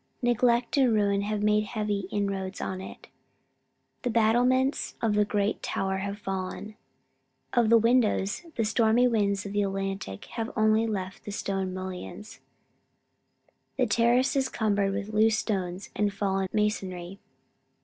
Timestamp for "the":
4.01-4.09, 5.13-5.25, 7.69-7.77, 8.55-8.65, 9.53-9.61, 10.87-11.31, 13.77-13.85